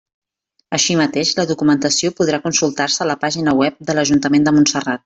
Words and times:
Així 0.77 0.95
mateix, 1.01 1.33
la 1.41 1.45
documentació 1.51 2.13
podrà 2.21 2.41
consultar-se 2.47 3.07
a 3.07 3.11
la 3.13 3.21
pàgina 3.27 3.57
web 3.63 3.83
de 3.91 3.99
l'Ajuntament 4.01 4.51
de 4.51 4.57
Montserrat. 4.61 4.99